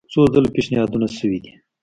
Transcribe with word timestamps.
څو 0.13 0.21
ځله 0.33 0.49
پېشنهادونه 0.55 1.07
شوي 1.17 1.39
دي. 1.43 1.53